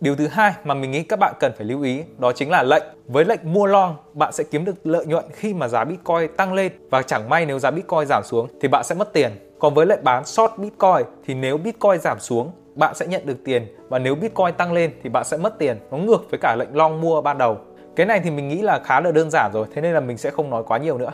Điều 0.01 0.15
thứ 0.15 0.27
hai 0.27 0.53
mà 0.63 0.73
mình 0.73 0.91
nghĩ 0.91 1.03
các 1.03 1.19
bạn 1.19 1.33
cần 1.39 1.51
phải 1.57 1.65
lưu 1.65 1.81
ý 1.81 2.03
đó 2.17 2.31
chính 2.31 2.49
là 2.49 2.63
lệnh. 2.63 2.83
Với 3.07 3.25
lệnh 3.25 3.39
mua 3.43 3.65
long, 3.65 3.95
bạn 4.13 4.33
sẽ 4.33 4.43
kiếm 4.43 4.65
được 4.65 4.75
lợi 4.87 5.05
nhuận 5.05 5.25
khi 5.33 5.53
mà 5.53 5.67
giá 5.67 5.83
Bitcoin 5.83 6.35
tăng 6.37 6.53
lên 6.53 6.71
và 6.89 7.01
chẳng 7.01 7.29
may 7.29 7.45
nếu 7.45 7.59
giá 7.59 7.71
Bitcoin 7.71 8.05
giảm 8.05 8.23
xuống 8.23 8.47
thì 8.61 8.67
bạn 8.67 8.83
sẽ 8.83 8.95
mất 8.95 9.13
tiền. 9.13 9.31
Còn 9.59 9.73
với 9.73 9.85
lệnh 9.85 10.03
bán 10.03 10.25
short 10.25 10.51
Bitcoin 10.57 11.05
thì 11.25 11.33
nếu 11.33 11.57
Bitcoin 11.57 11.99
giảm 11.99 12.19
xuống 12.19 12.51
bạn 12.75 12.95
sẽ 12.95 13.07
nhận 13.07 13.25
được 13.25 13.37
tiền 13.45 13.67
và 13.89 13.99
nếu 13.99 14.15
Bitcoin 14.15 14.53
tăng 14.57 14.73
lên 14.73 14.91
thì 15.03 15.09
bạn 15.09 15.23
sẽ 15.25 15.37
mất 15.37 15.59
tiền. 15.59 15.77
Nó 15.91 15.97
ngược 15.97 16.31
với 16.31 16.39
cả 16.41 16.55
lệnh 16.59 16.75
long 16.75 17.01
mua 17.01 17.21
ban 17.21 17.37
đầu. 17.37 17.57
Cái 17.95 18.05
này 18.05 18.21
thì 18.23 18.31
mình 18.31 18.47
nghĩ 18.47 18.61
là 18.61 18.79
khá 18.83 19.01
là 19.01 19.11
đơn 19.11 19.29
giản 19.31 19.51
rồi, 19.53 19.67
thế 19.73 19.81
nên 19.81 19.93
là 19.93 19.99
mình 19.99 20.17
sẽ 20.17 20.29
không 20.29 20.49
nói 20.49 20.63
quá 20.67 20.77
nhiều 20.77 20.97
nữa. 20.97 21.11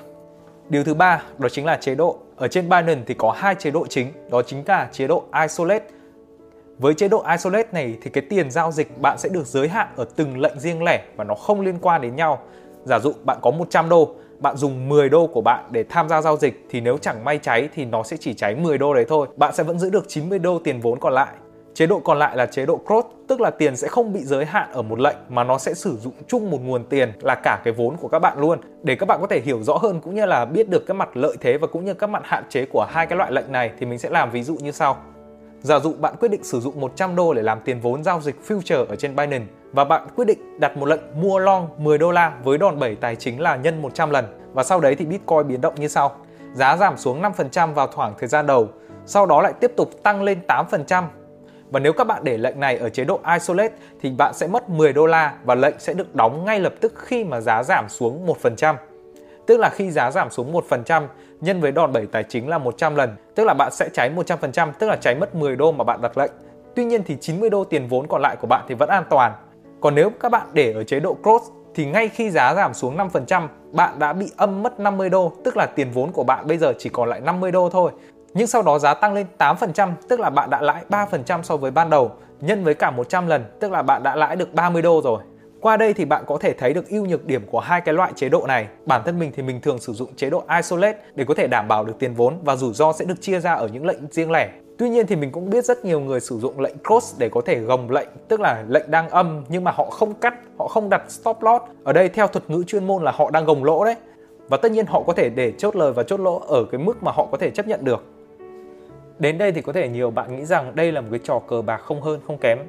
Điều 0.70 0.84
thứ 0.84 0.94
ba 0.94 1.24
đó 1.38 1.50
chính 1.50 1.66
là 1.66 1.76
chế 1.76 1.96
độ. 1.96 2.18
Ở 2.36 2.48
trên 2.48 2.70
Binance 2.70 3.02
thì 3.08 3.14
có 3.14 3.32
hai 3.38 3.56
chế 3.56 3.72
độ 3.72 3.86
chính, 3.88 4.08
đó 4.32 4.42
chính 4.42 4.64
là 4.68 4.90
chế 4.92 5.08
độ 5.08 5.24
Isolate. 5.42 5.86
Với 6.78 6.94
chế 6.94 7.08
độ 7.08 7.24
Isolate 7.32 7.68
này 7.72 7.98
thì 8.02 8.10
cái 8.10 8.24
tiền 8.30 8.52
giao 8.52 8.72
dịch 8.72 9.02
bạn 9.02 9.18
sẽ 9.18 9.30
được 9.30 9.48
giới 9.48 9.68
hạn 9.68 9.88
ở 9.96 10.06
từng 10.16 10.42
lệnh 10.42 10.60
riêng 10.60 10.84
lẻ 10.84 11.04
và 11.16 11.24
nó 11.24 11.36
không 11.36 11.62
liên 11.62 11.78
quan 11.82 12.02
đến 12.02 12.16
nhau. 12.16 12.40
Giả 12.84 13.00
dụ 13.00 13.14
bạn 13.24 13.38
có 13.42 13.52
100 13.52 13.90
đô, 13.90 14.10
bạn 14.40 14.58
dùng 14.58 14.90
10 14.90 15.10
đô 15.10 15.28
của 15.28 15.42
bạn 15.42 15.64
để 15.70 15.84
tham 15.90 16.10
gia 16.10 16.22
giao 16.22 16.38
dịch 16.38 16.66
thì 16.70 16.82
nếu 16.82 16.98
chẳng 16.98 17.26
may 17.26 17.38
cháy 17.38 17.70
thì 17.76 17.86
nó 17.86 18.04
sẽ 18.04 18.18
chỉ 18.18 18.34
cháy 18.34 18.56
10 18.56 18.78
đô 18.78 18.94
đấy 18.94 19.06
thôi. 19.10 19.28
Bạn 19.36 19.54
sẽ 19.56 19.64
vẫn 19.64 19.80
giữ 19.80 19.90
được 19.90 20.06
90 20.08 20.40
đô 20.40 20.60
tiền 20.60 20.80
vốn 20.80 21.00
còn 21.00 21.14
lại. 21.14 21.34
Chế 21.80 21.88
độ 21.88 22.00
còn 22.00 22.20
lại 22.20 22.38
là 22.38 22.46
chế 22.46 22.66
độ 22.66 22.80
cross, 22.86 23.08
tức 23.28 23.42
là 23.42 23.50
tiền 23.50 23.78
sẽ 23.78 23.88
không 23.88 24.14
bị 24.14 24.24
giới 24.24 24.46
hạn 24.46 24.70
ở 24.74 24.81
một 24.81 25.00
lệnh 25.00 25.16
mà 25.30 25.44
nó 25.44 25.58
sẽ 25.58 25.74
sử 25.74 25.98
dụng 25.98 26.14
chung 26.28 26.50
một 26.50 26.58
nguồn 26.62 26.84
tiền 26.84 27.12
là 27.22 27.36
cả 27.36 27.62
cái 27.64 27.74
vốn 27.74 27.98
của 27.98 28.08
các 28.08 28.20
bạn 28.20 28.40
luôn. 28.40 28.60
Để 28.84 28.96
các 28.96 29.06
bạn 29.06 29.22
có 29.22 29.28
thể 29.28 29.42
hiểu 29.42 29.64
rõ 29.64 29.78
hơn 29.78 30.02
cũng 30.02 30.16
như 30.16 30.26
là 30.26 30.46
biết 30.46 30.70
được 30.70 30.84
các 30.88 30.94
mặt 30.94 31.10
lợi 31.14 31.38
thế 31.42 31.58
và 31.58 31.68
cũng 31.68 31.86
như 31.86 31.94
các 31.94 32.08
mặt 32.08 32.22
hạn 32.26 32.44
chế 32.50 32.66
của 32.66 32.88
hai 32.90 33.06
cái 33.06 33.18
loại 33.18 33.31
lệnh 33.31 33.52
này 33.52 33.72
thì 33.80 33.86
mình 33.86 34.00
sẽ 34.00 34.10
làm 34.10 34.31
ví 34.31 34.44
dụ 34.44 34.56
như 34.56 34.72
sau. 34.72 34.98
Giả 35.62 35.80
dụ 35.80 35.94
bạn 35.94 36.16
quyết 36.20 36.31
định 36.31 36.44
sử 36.44 36.60
dụng 36.60 36.80
100 36.80 37.16
đô 37.16 37.34
để 37.34 37.42
làm 37.42 37.60
tiền 37.66 37.80
vốn 37.80 38.04
giao 38.04 38.22
dịch 38.22 38.36
future 38.48 38.86
ở 38.86 38.96
trên 38.96 39.16
Binance 39.16 39.46
và 39.72 39.84
bạn 39.84 40.08
quyết 40.16 40.26
định 40.26 40.60
đặt 40.60 40.78
một 40.78 40.86
lệnh 40.86 41.02
mua 41.22 41.40
long 41.40 41.70
10 41.78 41.98
đô 41.98 42.12
la 42.12 42.34
với 42.44 42.58
đòn 42.58 42.80
bẩy 42.80 42.96
tài 42.96 43.16
chính 43.16 43.42
là 43.42 43.56
nhân 43.56 43.81
100 43.81 44.10
lần 44.10 44.26
và 44.54 44.64
sau 44.64 44.80
đấy 44.80 44.96
thì 44.96 45.06
Bitcoin 45.06 45.48
biến 45.48 45.62
động 45.62 45.76
như 45.78 45.88
sau. 45.88 46.12
Giá 46.54 46.78
giảm 46.78 46.98
xuống 46.98 47.22
5% 47.22 47.74
vào 47.74 47.88
khoảng 47.88 48.14
thời 48.20 48.30
gian 48.30 48.48
đầu, 48.48 48.68
sau 49.06 49.26
đó 49.26 49.42
lại 49.42 49.54
tiếp 49.60 49.72
tục 49.78 50.04
tăng 50.04 50.24
lên 50.24 50.40
8% 50.48 51.04
và 51.71 51.80
nếu 51.80 51.94
các 51.94 52.04
bạn 52.04 52.24
để 52.24 52.38
lệnh 52.38 52.60
này 52.60 52.77
ở 52.77 52.89
chế 52.89 53.04
độ 53.04 53.19
Isolate 53.33 53.74
thì 54.01 54.12
bạn 54.18 54.33
sẽ 54.33 54.48
mất 54.48 54.69
10 54.69 54.94
đô 54.94 55.06
la 55.06 55.33
và 55.44 55.56
lệnh 55.56 55.75
sẽ 55.80 55.94
được 55.94 56.16
đóng 56.16 56.45
ngay 56.45 56.60
lập 56.60 56.74
tức 56.81 56.94
khi 56.98 57.24
mà 57.24 57.42
giá 57.42 57.63
giảm 57.63 57.89
xuống 57.89 58.27
1%. 58.44 58.75
Tức 59.45 59.57
là 59.57 59.69
khi 59.69 59.92
giá 59.92 60.12
giảm 60.12 60.30
xuống 60.30 60.54
1% 60.54 61.04
nhân 61.42 61.62
với 61.62 61.71
đòn 61.71 61.94
bẩy 61.94 62.06
tài 62.06 62.24
chính 62.24 62.50
là 62.50 62.57
100 62.57 62.95
lần, 62.95 63.16
tức 63.36 63.44
là 63.44 63.54
bạn 63.54 63.71
sẽ 63.71 63.89
cháy 63.94 64.12
100%, 64.16 64.71
tức 64.80 64.88
là 64.88 64.95
cháy 64.95 65.16
mất 65.16 65.36
10 65.36 65.56
đô 65.56 65.71
mà 65.71 65.83
bạn 65.83 66.01
đặt 66.01 66.18
lệnh. 66.18 66.31
Tuy 66.75 66.86
nhiên 66.86 67.04
thì 67.04 67.18
90 67.21 67.50
đô 67.50 67.63
tiền 67.63 67.88
vốn 67.88 68.07
còn 68.07 68.21
lại 68.21 68.36
của 68.42 68.48
bạn 68.48 68.66
thì 68.68 68.75
vẫn 68.75 68.89
an 68.89 69.04
toàn. 69.10 69.31
Còn 69.81 69.95
nếu 69.95 70.10
các 70.10 70.31
bạn 70.31 70.48
để 70.54 70.74
ở 70.74 70.83
chế 70.83 71.00
độ 71.00 71.18
cross 71.24 71.51
thì 71.75 71.86
ngay 71.86 72.10
khi 72.10 72.30
giá 72.30 72.54
giảm 72.56 72.74
xuống 72.74 72.98
5%, 72.98 73.48
bạn 73.71 74.00
đã 74.00 74.13
bị 74.13 74.31
âm 74.38 74.63
mất 74.63 74.80
50 74.80 75.10
đô, 75.10 75.33
tức 75.44 75.57
là 75.57 75.66
tiền 75.66 75.92
vốn 75.94 76.12
của 76.12 76.24
bạn 76.24 76.48
bây 76.48 76.57
giờ 76.57 76.74
chỉ 76.77 76.89
còn 76.89 77.10
lại 77.10 77.19
50 77.19 77.51
đô 77.51 77.69
thôi. 77.69 77.92
Nhưng 78.34 78.48
sau 78.48 78.62
đó 78.62 78.80
giá 78.80 78.94
tăng 78.94 79.14
lên 79.14 79.28
8%, 79.38 79.92
tức 80.10 80.20
là 80.20 80.30
bạn 80.30 80.50
đã 80.50 80.62
lãi 80.62 80.84
3% 80.90 81.42
so 81.44 81.58
với 81.58 81.72
ban 81.72 81.90
đầu, 81.90 82.12
nhân 82.42 82.64
với 82.64 82.74
cả 82.74 82.92
100 82.92 83.28
lần, 83.28 83.44
tức 83.60 83.72
là 83.72 83.81
bạn 83.81 84.04
đã 84.04 84.16
lãi 84.16 84.36
được 84.36 84.54
30 84.54 84.81
đô 84.81 85.02
rồi. 85.02 85.22
Qua 85.62 85.78
đây 85.78 85.94
thì 85.94 86.06
bạn 86.06 86.24
có 86.28 86.38
thể 86.38 86.54
thấy 86.54 86.74
được 86.74 86.90
ưu 86.90 87.06
nhược 87.06 87.26
điểm 87.26 87.42
của 87.52 87.60
hai 87.60 87.81
cái 87.81 87.94
loại 87.94 88.12
chế 88.16 88.30
độ 88.30 88.46
này. 88.48 88.68
Bản 88.86 89.02
thân 89.06 89.20
mình 89.20 89.31
thì 89.36 89.44
mình 89.44 89.62
thường 89.62 89.80
sử 89.80 89.94
dụng 89.94 90.16
chế 90.16 90.30
độ 90.30 90.44
Isolate 90.56 90.98
để 91.16 91.26
có 91.28 91.34
thể 91.34 91.48
đảm 91.48 91.68
bảo 91.68 91.86
được 91.86 91.94
tiền 92.00 92.14
vốn 92.14 92.40
và 92.44 92.56
rủi 92.56 92.74
ro 92.74 92.94
sẽ 92.94 93.06
được 93.06 93.22
chia 93.22 93.40
ra 93.40 93.54
ở 93.54 93.68
những 93.68 93.86
lệnh 93.86 94.00
riêng 94.12 94.31
lẻ. 94.31 94.50
Tuy 94.78 94.90
nhiên 94.90 95.08
thì 95.08 95.16
mình 95.16 95.31
cũng 95.31 95.50
biết 95.50 95.66
rất 95.66 95.86
nhiều 95.86 96.00
người 96.00 96.20
sử 96.20 96.40
dụng 96.40 96.60
lệnh 96.60 96.76
cross 96.88 97.20
để 97.20 97.30
có 97.30 97.42
thể 97.46 97.60
gồng 97.60 97.92
lệnh, 97.92 98.08
tức 98.28 98.40
là 98.40 98.64
lệnh 98.68 98.92
đang 98.92 99.10
âm 99.10 99.44
nhưng 99.50 99.64
mà 99.64 99.72
họ 99.72 99.86
không 99.86 100.14
cắt, 100.14 100.34
họ 100.60 100.68
không 100.68 100.90
đặt 100.90 101.02
stop 101.08 101.44
loss. 101.44 101.66
Ở 101.84 101.94
đây 101.94 102.10
theo 102.10 102.28
thuật 102.28 102.50
ngữ 102.50 102.64
chuyên 102.68 102.88
môn 102.88 103.04
là 103.04 103.12
họ 103.12 103.30
đang 103.31 103.46
gồng 103.46 103.64
lỗ 103.64 103.86
đấy. 103.86 103.96
Và 104.50 104.58
tất 104.58 104.72
nhiên 104.72 104.86
họ 104.86 105.04
có 105.08 105.14
thể 105.14 105.30
để 105.30 105.54
chốt 105.58 105.76
lời 105.76 105.94
và 105.94 106.04
chốt 106.04 106.20
lỗ 106.20 106.42
ở 106.48 106.66
cái 106.72 106.80
mức 106.80 107.04
mà 107.04 107.12
họ 107.12 107.28
có 107.31 107.38
thể 107.38 107.50
chấp 107.50 107.68
nhận 107.68 107.86
được. 107.86 108.04
Đến 109.19 109.38
đây 109.38 109.51
thì 109.51 109.62
có 109.62 109.74
thể 109.74 109.89
nhiều 109.89 110.12
bạn 110.12 110.36
nghĩ 110.36 110.45
rằng 110.45 110.75
đây 110.75 110.92
là 110.92 111.01
một 111.01 111.07
cái 111.12 111.19
trò 111.24 111.39
cờ 111.48 111.62
bạc 111.62 111.77
không 111.77 112.01
hơn 112.01 112.19
không 112.27 112.38
kém. 112.38 112.60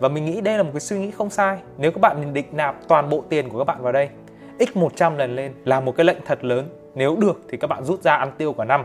Và 0.00 0.08
mình 0.08 0.24
nghĩ 0.24 0.40
đây 0.40 0.56
là 0.56 0.62
một 0.62 0.70
cái 0.72 0.80
suy 0.80 0.98
nghĩ 0.98 1.10
không 1.10 1.30
sai. 1.30 1.58
Nếu 1.78 1.90
các 1.90 2.00
bạn 2.00 2.34
định 2.34 2.46
nạp 2.52 2.88
toàn 2.88 3.10
bộ 3.10 3.24
tiền 3.28 3.48
của 3.48 3.58
các 3.58 3.64
bạn 3.64 3.82
vào 3.82 3.92
đây, 3.92 4.08
x100 4.58 5.16
lần 5.16 5.36
lên 5.36 5.52
là 5.64 5.80
một 5.80 5.96
cái 5.96 6.06
lệnh 6.06 6.16
thật 6.24 6.44
lớn. 6.44 6.68
Nếu 6.94 7.16
được 7.16 7.40
thì 7.48 7.58
các 7.58 7.66
bạn 7.66 7.84
rút 7.84 8.02
ra 8.02 8.16
ăn 8.16 8.32
tiêu 8.38 8.52
cả 8.52 8.64
năm. 8.64 8.84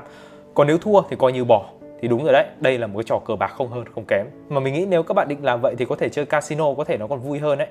Còn 0.53 0.67
nếu 0.67 0.77
thua 0.77 1.01
thì 1.09 1.15
coi 1.19 1.31
như 1.31 1.43
bỏ. 1.43 1.69
Thì 2.01 2.07
đúng 2.07 2.23
rồi 2.23 2.33
đấy, 2.33 2.45
đây 2.59 2.77
là 2.77 2.87
một 2.87 2.97
cái 2.97 3.03
trò 3.03 3.19
cờ 3.25 3.35
bạc 3.35 3.47
không 3.47 3.67
hơn 3.67 3.85
không 3.95 4.05
kém. 4.07 4.25
Mà 4.49 4.59
mình 4.59 4.73
nghĩ 4.73 4.85
nếu 4.89 5.03
các 5.03 5.13
bạn 5.13 5.27
định 5.27 5.45
làm 5.45 5.61
vậy 5.61 5.75
thì 5.77 5.85
có 5.85 5.95
thể 5.95 6.09
chơi 6.09 6.25
casino 6.25 6.73
có 6.73 6.83
thể 6.83 6.97
nó 6.97 7.07
còn 7.07 7.19
vui 7.19 7.39
hơn 7.39 7.57
đấy. 7.57 7.67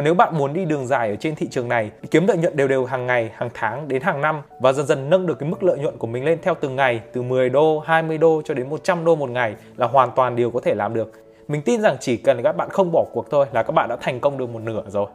Còn 0.00 0.04
nếu 0.04 0.14
bạn 0.14 0.38
muốn 0.38 0.52
đi 0.52 0.64
đường 0.64 0.86
dài 0.86 1.10
ở 1.10 1.16
trên 1.16 1.34
thị 1.34 1.48
trường 1.50 1.68
này, 1.68 1.90
kiếm 2.10 2.26
lợi 2.26 2.36
nhuận 2.36 2.56
đều 2.56 2.68
đều 2.68 2.84
hàng 2.84 3.06
ngày, 3.06 3.30
hàng 3.34 3.48
tháng 3.54 3.88
đến 3.88 4.02
hàng 4.02 4.20
năm 4.20 4.42
và 4.60 4.72
dần 4.72 4.86
dần 4.86 5.10
nâng 5.10 5.26
được 5.26 5.38
cái 5.38 5.48
mức 5.48 5.62
lợi 5.62 5.78
nhuận 5.78 5.96
của 5.96 6.06
mình 6.06 6.24
lên 6.24 6.38
theo 6.42 6.54
từng 6.60 6.76
ngày 6.76 7.00
từ 7.12 7.22
10 7.22 7.50
đô, 7.50 7.78
20 7.78 8.18
đô 8.18 8.42
cho 8.44 8.54
đến 8.54 8.68
100 8.68 9.04
đô 9.04 9.16
một 9.16 9.30
ngày 9.30 9.54
là 9.76 9.86
hoàn 9.86 10.10
toàn 10.16 10.36
điều 10.36 10.50
có 10.50 10.60
thể 10.60 10.74
làm 10.74 10.94
được. 10.94 11.12
Mình 11.48 11.62
tin 11.62 11.82
rằng 11.82 11.96
chỉ 12.00 12.16
cần 12.16 12.42
các 12.42 12.52
bạn 12.52 12.68
không 12.70 12.92
bỏ 12.92 13.04
cuộc 13.12 13.30
thôi 13.30 13.46
là 13.52 13.62
các 13.62 13.72
bạn 13.72 13.88
đã 13.88 13.96
thành 14.00 14.20
công 14.20 14.38
được 14.38 14.50
một 14.50 14.62
nửa 14.62 14.82
rồi 14.88 15.06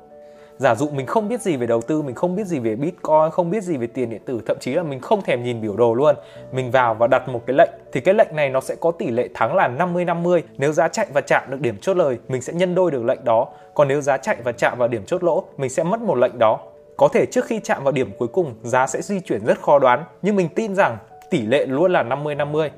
giả 0.57 0.75
dụ 0.75 0.89
mình 0.89 1.05
không 1.05 1.29
biết 1.29 1.41
gì 1.41 1.57
về 1.57 1.67
đầu 1.67 1.81
tư, 1.81 2.01
mình 2.01 2.15
không 2.15 2.35
biết 2.35 2.47
gì 2.47 2.59
về 2.59 2.75
bitcoin, 2.75 3.29
không 3.31 3.49
biết 3.49 3.63
gì 3.63 3.77
về 3.77 3.87
tiền 3.87 4.09
điện 4.09 4.21
tử, 4.25 4.41
thậm 4.45 4.57
chí 4.59 4.73
là 4.73 4.83
mình 4.83 4.99
không 4.99 5.21
thèm 5.21 5.43
nhìn 5.43 5.61
biểu 5.61 5.75
đồ 5.75 5.93
luôn. 5.93 6.15
Mình 6.51 6.71
vào 6.71 6.93
và 6.93 7.07
đặt 7.07 7.29
một 7.29 7.41
cái 7.45 7.55
lệnh, 7.57 7.69
thì 7.91 8.01
cái 8.01 8.13
lệnh 8.13 8.35
này 8.35 8.49
nó 8.49 8.61
sẽ 8.61 8.75
có 8.75 8.91
tỷ 8.91 9.11
lệ 9.11 9.29
thắng 9.33 9.55
là 9.55 9.67
50 9.67 10.05
50 10.05 10.43
nếu 10.57 10.71
giá 10.71 10.87
chạy 10.87 11.07
và 11.13 11.21
chạm 11.21 11.43
được 11.49 11.61
điểm 11.61 11.77
chốt 11.81 11.97
lời, 11.97 12.17
mình 12.27 12.41
sẽ 12.41 12.53
nhân 12.53 12.75
đôi 12.75 12.91
được 12.91 13.05
lệnh 13.05 13.23
đó. 13.23 13.47
Còn 13.73 13.87
nếu 13.87 14.01
giá 14.01 14.17
chạy 14.17 14.37
và 14.43 14.51
chạm 14.51 14.77
vào 14.77 14.87
điểm 14.87 15.05
chốt 15.05 15.23
lỗ, 15.23 15.43
mình 15.57 15.69
sẽ 15.69 15.83
mất 15.83 16.01
một 16.01 16.15
lệnh 16.15 16.39
đó. 16.39 16.59
Có 16.97 17.07
thể 17.07 17.25
trước 17.25 17.45
khi 17.45 17.59
chạm 17.63 17.83
vào 17.83 17.91
điểm 17.91 18.11
cuối 18.17 18.27
cùng, 18.27 18.55
giá 18.63 18.87
sẽ 18.87 19.01
di 19.01 19.19
chuyển 19.19 19.45
rất 19.45 19.61
khó 19.61 19.79
đoán, 19.79 20.03
nhưng 20.21 20.35
mình 20.35 20.49
tin 20.55 20.75
rằng 20.75 20.97
tỷ 21.29 21.41
lệ 21.41 21.65
luôn 21.65 21.91
là 21.91 22.03
50 22.03 22.35
50 22.35 22.71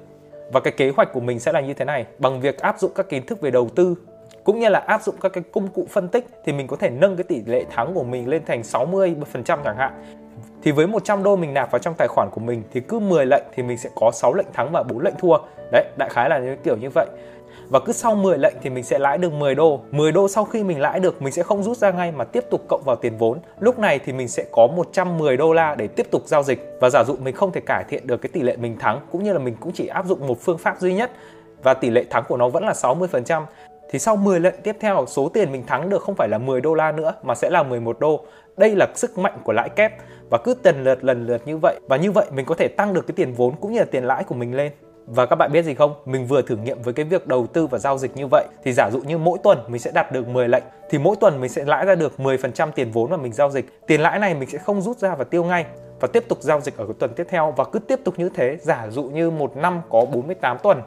và 0.52 0.60
cái 0.60 0.74
kế 0.78 0.90
hoạch 0.90 1.14
của 1.14 1.20
mình 1.20 1.40
sẽ 1.40 1.52
là 1.52 1.62
như 1.62 1.74
thế 1.74 1.86
này, 1.86 2.06
bằng 2.20 2.42
việc 2.42 2.60
áp 2.60 2.80
dụng 2.80 2.92
các 2.96 3.10
kiến 3.10 3.26
thức 3.26 3.42
về 3.42 3.52
đầu 3.52 3.70
tư 3.76 3.96
cũng 4.48 4.60
như 4.60 4.70
là 4.70 4.80
áp 4.80 5.04
dụng 5.04 5.16
các 5.22 5.30
cái 5.34 5.44
công 5.52 5.68
cụ 5.68 5.88
phân 5.90 6.08
tích 6.08 6.28
thì 6.46 6.54
mình 6.54 6.68
có 6.68 6.78
thể 6.78 6.90
nâng 6.90 7.16
cái 7.18 7.24
tỷ 7.24 7.42
lệ 7.46 7.66
thắng 7.70 7.94
của 7.94 8.04
mình 8.04 8.28
lên 8.28 8.46
thành 8.46 8.62
60% 8.62 9.16
chẳng 9.46 9.78
hạn. 9.78 9.92
Thì 10.64 10.72
với 10.72 10.88
100 10.88 11.24
đô 11.24 11.36
mình 11.36 11.54
nạp 11.54 11.72
vào 11.72 11.80
trong 11.80 11.94
tài 11.98 12.08
khoản 12.08 12.30
của 12.32 12.42
mình 12.42 12.64
thì 12.74 12.80
cứ 12.80 13.00
10 13.00 13.26
lệnh 13.26 13.44
thì 13.56 13.64
mình 13.64 13.78
sẽ 13.78 13.90
có 13.96 14.12
6 14.12 14.34
lệnh 14.34 14.48
thắng 14.54 14.72
và 14.72 14.84
4 14.84 15.00
lệnh 15.00 15.14
thua. 15.20 15.38
Đấy, 15.72 15.86
đại 15.98 16.10
khái 16.10 16.30
là 16.30 16.40
như 16.40 16.56
kiểu 16.64 16.78
như 16.78 16.90
vậy. 16.90 17.06
Và 17.70 17.80
cứ 17.80 17.94
sau 17.94 18.16
10 18.16 18.38
lệnh 18.38 18.56
thì 18.62 18.70
mình 18.70 18.84
sẽ 18.84 19.00
lãi 19.00 19.18
được 19.18 19.34
10 19.34 19.56
đô. 19.56 19.82
10 19.92 20.12
đô 20.12 20.28
sau 20.28 20.46
khi 20.46 20.64
mình 20.64 20.80
lãi 20.80 21.00
được 21.00 21.22
mình 21.22 21.34
sẽ 21.34 21.44
không 21.44 21.64
rút 21.64 21.78
ra 21.78 21.92
ngay 21.92 22.12
mà 22.12 22.24
tiếp 22.24 22.44
tục 22.50 22.62
cộng 22.70 22.84
vào 22.86 22.96
tiền 22.96 23.18
vốn. 23.18 23.40
Lúc 23.60 23.80
này 23.80 24.00
thì 24.00 24.14
mình 24.14 24.28
sẽ 24.28 24.46
có 24.52 24.68
110 24.68 25.38
đô 25.38 25.54
la 25.54 25.76
để 25.76 25.88
tiếp 25.88 26.08
tục 26.12 26.22
giao 26.26 26.44
dịch. 26.44 26.78
Và 26.82 26.90
giả 26.90 27.04
dụ 27.04 27.16
mình 27.16 27.36
không 27.36 27.52
thể 27.52 27.62
cải 27.62 27.84
thiện 27.90 28.08
được 28.08 28.22
cái 28.22 28.30
tỷ 28.34 28.42
lệ 28.42 28.56
mình 28.56 28.80
thắng 28.80 29.00
cũng 29.12 29.24
như 29.24 29.34
là 29.34 29.40
mình 29.40 29.56
cũng 29.60 29.72
chỉ 29.72 29.88
áp 29.88 30.06
dụng 30.06 30.28
một 30.28 30.42
phương 30.42 30.58
pháp 30.58 30.80
duy 30.80 30.94
nhất 30.94 31.12
và 31.64 31.74
tỷ 31.74 31.90
lệ 31.90 32.04
thắng 32.10 32.24
của 32.28 32.38
nó 32.38 32.50
vẫn 32.50 32.66
là 32.66 32.74
60% 32.74 33.44
thì 33.90 34.00
sau 34.00 34.16
10 34.16 34.40
lệnh 34.40 34.56
tiếp 34.64 34.78
theo, 34.80 35.06
số 35.08 35.30
tiền 35.30 35.52
mình 35.52 35.66
thắng 35.66 35.90
được 35.90 36.02
không 36.02 36.16
phải 36.16 36.30
là 36.30 36.38
10 36.38 36.62
đô 36.62 36.74
la 36.74 36.92
nữa, 36.92 37.14
mà 37.24 37.36
sẽ 37.36 37.50
là 37.50 37.64
11 37.64 38.00
đô. 38.00 38.26
Đây 38.58 38.76
là 38.76 38.88
sức 38.96 39.18
mạnh 39.18 39.38
của 39.44 39.54
lãi 39.54 39.70
kép, 39.70 39.94
và 40.30 40.38
cứ 40.38 40.54
tần 40.54 40.84
lượt, 40.84 41.04
lần 41.04 41.26
lượt 41.26 41.42
như 41.46 41.58
vậy 41.58 41.80
và 41.88 41.98
như 41.98 42.12
vậy 42.12 42.26
mình 42.32 42.46
có 42.46 42.56
thể 42.56 42.68
tăng 42.68 42.94
được 42.94 43.08
cái 43.08 43.14
tiền 43.16 43.34
vốn 43.34 43.56
cũng 43.62 43.72
như 43.72 43.80
là 43.80 43.86
tiền 43.92 44.04
lãi 44.04 44.24
của 44.24 44.36
mình 44.36 44.56
lên. 44.56 44.72
Và 45.06 45.26
các 45.26 45.36
bạn 45.36 45.52
biết 45.52 45.66
gì 45.66 45.74
không? 45.74 45.94
Mình 46.06 46.28
vừa 46.28 46.42
thử 46.42 46.56
nghiệm 46.56 46.82
với 46.82 46.94
cái 46.94 47.06
việc 47.06 47.28
đầu 47.28 47.48
tư 47.48 47.68
và 47.68 47.78
giao 47.78 47.98
dịch 47.98 48.18
như 48.18 48.28
vậy 48.28 48.46
thì 48.64 48.74
giả 48.74 48.90
dụ 48.92 49.00
như 49.00 49.18
mỗi 49.18 49.38
tuần 49.44 49.58
mình 49.68 49.82
sẽ 49.82 49.92
đặt 49.92 50.12
được 50.12 50.28
10 50.28 50.48
lệnh, 50.48 50.64
thì 50.90 50.98
mỗi 50.98 51.16
tuần 51.20 51.42
mình 51.42 51.50
sẽ 51.50 51.66
lãi 51.66 51.86
ra 51.86 51.96
được 51.96 52.14
10% 52.18 52.72
tiền 52.72 52.92
vốn 52.92 53.12
mà 53.12 53.18
mình 53.18 53.34
giao 53.34 53.50
dịch. 53.50 53.88
Tiền 53.88 54.02
lãi 54.02 54.20
này 54.20 54.34
mình 54.34 54.50
sẽ 54.50 54.58
không 54.58 54.82
rút 54.82 54.98
ra 54.98 55.16
và 55.16 55.24
tiêu 55.24 55.44
ngay, 55.44 55.66
và 56.00 56.08
tiếp 56.14 56.24
tục 56.28 56.38
giao 56.42 56.62
dịch 56.62 56.78
ở 56.78 56.86
cái 56.86 56.94
tuần 57.00 57.14
tiếp 57.16 57.28
theo 57.30 57.54
và 57.58 57.64
cứ 57.64 57.80
tiếp 57.80 58.00
tục 58.04 58.14
như 58.18 58.30
thế, 58.30 58.58
giả 58.62 58.88
dụ 58.90 59.04
như 59.04 59.30
một 59.30 59.58
năm 59.58 59.82
có 59.90 60.06
48 60.06 60.58
tuần 60.64 60.82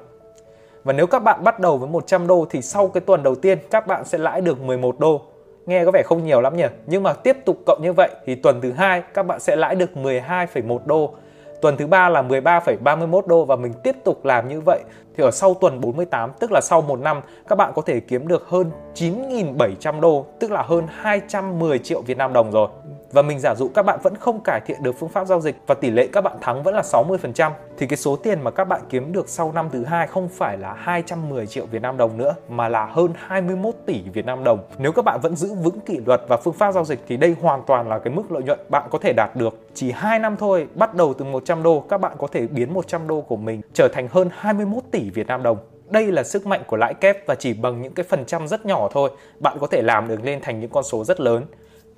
và 0.85 0.93
nếu 0.93 1.07
các 1.07 1.19
bạn 1.19 1.45
bắt 1.45 1.61
đầu 1.61 1.79
với 1.79 1.89
100 1.89 2.27
đô 2.27 2.47
thì 2.51 2.63
sau 2.63 2.89
cái 2.89 3.01
tuần 3.01 3.23
đầu 3.23 3.35
tiên 3.35 3.59
các 3.71 3.87
bạn 3.87 4.05
sẽ 4.05 4.19
lãi 4.19 4.41
được 4.41 4.61
11 4.61 4.99
đô. 4.99 5.21
Nghe 5.67 5.85
có 5.85 5.91
vẻ 5.91 6.03
không 6.03 6.25
nhiều 6.25 6.41
lắm 6.41 6.57
nhỉ? 6.57 6.67
Nhưng 6.87 7.03
mà 7.03 7.13
tiếp 7.13 7.37
tục 7.45 7.57
cộng 7.67 7.83
như 7.83 7.93
vậy 7.93 8.11
thì 8.27 8.35
tuần 8.35 8.61
thứ 8.61 8.73
hai 8.73 9.03
các 9.15 9.23
bạn 9.23 9.41
sẽ 9.41 9.57
lãi 9.57 9.75
được 9.75 9.91
12,1 9.95 10.79
đô. 10.85 11.15
Tuần 11.61 11.77
thứ 11.77 11.87
ba 11.87 12.09
là 12.09 12.23
13,31 12.23 13.27
đô 13.27 13.45
và 13.45 13.57
mình 13.57 13.73
tiếp 13.85 13.97
tục 14.05 14.25
làm 14.25 14.49
như 14.49 14.61
vậy 14.61 14.81
thì 15.17 15.25
ở 15.25 15.31
sau 15.31 15.55
tuần 15.55 15.81
48 15.81 16.31
tức 16.41 16.53
là 16.53 16.61
sau 16.61 16.83
một 16.83 17.01
năm 17.01 17.21
các 17.49 17.57
bạn 17.57 17.73
có 17.75 17.83
thể 17.83 18.01
kiếm 18.01 18.29
được 18.29 18.49
hơn 18.49 18.71
9.700 18.95 20.01
đô 20.01 20.27
tức 20.39 20.51
là 20.51 20.63
hơn 20.63 20.87
210 20.91 21.79
triệu 21.79 22.03
Việt 22.03 22.19
Nam 22.19 22.33
đồng 22.33 22.51
rồi 22.51 22.69
và 23.13 23.23
mình 23.23 23.39
giả 23.41 23.55
dụ 23.55 23.69
các 23.75 23.83
bạn 23.83 23.99
vẫn 24.03 24.15
không 24.21 24.41
cải 24.41 24.61
thiện 24.67 24.83
được 24.83 24.99
phương 24.99 25.09
pháp 25.09 25.27
giao 25.27 25.41
dịch 25.41 25.57
và 25.67 25.75
tỷ 25.75 25.91
lệ 25.91 26.09
các 26.13 26.21
bạn 26.21 26.37
thắng 26.41 26.63
vẫn 26.63 26.75
là 26.75 26.83
60% 26.83 27.51
thì 27.79 27.87
cái 27.87 27.97
số 27.97 28.17
tiền 28.17 28.41
mà 28.41 28.51
các 28.51 28.65
bạn 28.65 28.81
kiếm 28.89 29.13
được 29.13 29.29
sau 29.29 29.53
năm 29.53 29.69
thứ 29.73 29.85
hai 29.85 30.07
không 30.07 30.29
phải 30.29 30.59
là 30.59 30.75
210 30.79 31.47
triệu 31.47 31.67
Việt 31.67 31.83
Nam 31.83 31.97
đồng 31.97 32.19
nữa 32.19 32.35
mà 32.49 32.69
là 32.69 32.87
hơn 32.87 33.13
21 33.17 33.75
tỷ 33.87 34.03
Việt 34.13 34.27
Nam 34.27 34.45
đồng. 34.45 34.59
Nếu 34.79 34.93
các 34.93 35.05
bạn 35.05 35.21
vẫn 35.23 35.37
giữ 35.37 35.55
vững 35.55 35.81
kỷ 35.81 36.01
luật 36.07 36.23
và 36.29 36.37
phương 36.37 36.55
pháp 36.55 36.73
giao 36.73 36.85
dịch 36.85 37.01
thì 37.09 37.17
đây 37.17 37.37
hoàn 37.41 37.63
toàn 37.67 37.89
là 37.89 37.99
cái 37.99 38.15
mức 38.15 38.33
lợi 38.33 38.43
nhuận 38.43 38.59
bạn 38.69 38.89
có 38.91 38.99
thể 38.99 39.13
đạt 39.13 39.37
được. 39.37 39.59
Chỉ 39.75 39.91
2 39.91 40.19
năm 40.19 40.37
thôi, 40.37 40.67
bắt 40.75 40.95
đầu 40.95 41.15
từ 41.15 41.25
100 41.25 41.63
đô, 41.63 41.81
các 41.81 42.01
bạn 42.01 42.13
có 42.19 42.27
thể 42.27 42.47
biến 42.47 42.75
100 42.75 43.07
đô 43.09 43.21
của 43.21 43.37
mình 43.37 43.61
trở 43.73 43.89
thành 43.89 44.09
hơn 44.11 44.29
21 44.33 44.83
tỷ 44.91 45.11
Việt 45.11 45.27
Nam 45.27 45.43
đồng. 45.43 45.59
Đây 45.89 46.13
là 46.13 46.23
sức 46.23 46.47
mạnh 46.47 46.63
của 46.67 46.77
lãi 46.77 46.95
kép 46.95 47.27
và 47.27 47.35
chỉ 47.35 47.53
bằng 47.53 47.83
những 47.83 47.93
cái 47.93 48.05
phần 48.09 48.25
trăm 48.25 48.49
rất 48.49 48.67
nhỏ 48.67 48.89
thôi, 48.93 49.11
bạn 49.39 49.57
có 49.61 49.67
thể 49.67 49.83
làm 49.83 50.09
được 50.09 50.25
lên 50.25 50.41
thành 50.43 50.61
những 50.61 50.71
con 50.71 50.85
số 50.85 51.05
rất 51.05 51.21
lớn. 51.21 51.45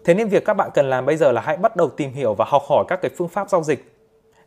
Thế 0.04 0.14
nên 0.14 0.28
việc 0.28 0.44
các 0.44 0.54
bạn 0.54 0.70
cần 0.74 0.90
làm 0.90 1.06
bây 1.06 1.16
giờ 1.16 1.32
là 1.32 1.40
hãy 1.40 1.56
bắt 1.56 1.76
đầu 1.76 1.88
tìm 1.88 2.12
hiểu 2.12 2.34
và 2.34 2.44
học 2.48 2.62
hỏi 2.68 2.84
các 2.88 3.02
cái 3.02 3.10
phương 3.16 3.28
pháp 3.28 3.50
giao 3.50 3.62
dịch 3.62 3.92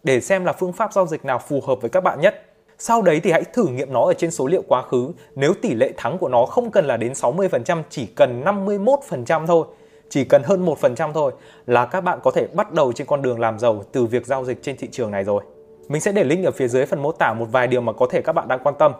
để 0.03 0.21
xem 0.21 0.45
là 0.45 0.53
phương 0.53 0.73
pháp 0.73 0.93
giao 0.93 1.07
dịch 1.07 1.25
nào 1.25 1.39
phù 1.39 1.61
hợp 1.67 1.81
với 1.81 1.89
các 1.89 2.01
bạn 2.01 2.21
nhất. 2.21 2.45
Sau 2.77 3.01
đấy 3.01 3.19
thì 3.19 3.31
hãy 3.31 3.43
thử 3.43 3.67
nghiệm 3.67 3.93
nó 3.93 4.01
ở 4.05 4.13
trên 4.13 4.31
số 4.31 4.47
liệu 4.47 4.63
quá 4.67 4.81
khứ. 4.81 5.11
Nếu 5.35 5.53
tỷ 5.61 5.73
lệ 5.73 5.93
thắng 5.97 6.17
của 6.17 6.29
nó 6.29 6.45
không 6.45 6.71
cần 6.71 6.85
là 6.85 6.97
đến 6.97 7.11
60%, 7.11 7.83
chỉ 7.89 8.05
cần 8.05 8.43
51% 8.43 9.47
thôi, 9.47 9.65
chỉ 10.09 10.23
cần 10.23 10.43
hơn 10.43 10.65
1% 10.65 11.13
thôi 11.13 11.31
là 11.65 11.85
các 11.85 12.01
bạn 12.01 12.19
có 12.23 12.31
thể 12.31 12.47
bắt 12.47 12.71
đầu 12.71 12.93
trên 12.93 13.07
con 13.07 13.21
đường 13.21 13.39
làm 13.39 13.59
giàu 13.59 13.83
từ 13.91 14.05
việc 14.05 14.25
giao 14.25 14.45
dịch 14.45 14.63
trên 14.63 14.77
thị 14.77 14.87
trường 14.91 15.11
này 15.11 15.23
rồi. 15.23 15.43
Mình 15.87 16.01
sẽ 16.01 16.11
để 16.11 16.23
link 16.23 16.45
ở 16.45 16.51
phía 16.51 16.67
dưới 16.67 16.85
phần 16.85 17.01
mô 17.01 17.11
tả 17.11 17.33
một 17.33 17.45
vài 17.51 17.67
điều 17.67 17.81
mà 17.81 17.93
có 17.93 18.07
thể 18.11 18.21
các 18.21 18.33
bạn 18.33 18.47
đang 18.47 18.59
quan 18.63 18.75
tâm. 18.79 18.91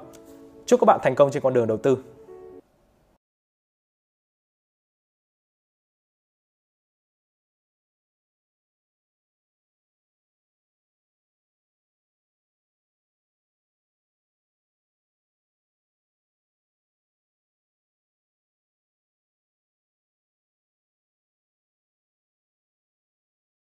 Chúc 0.65 0.79
các 0.79 0.85
bạn 0.85 0.99
thành 1.03 1.15
công 1.15 1.31
trên 1.31 1.43
con 1.43 1.53
đường 1.53 1.67
đầu 1.67 1.77
tư. 1.77 1.97